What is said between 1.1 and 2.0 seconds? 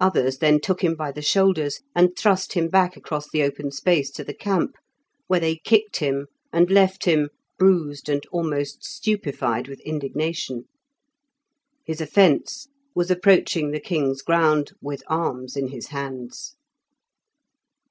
the shoulders